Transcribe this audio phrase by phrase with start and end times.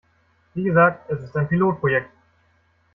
[0.55, 2.09] Wie gesagt, es ist ein Pilotprojekt.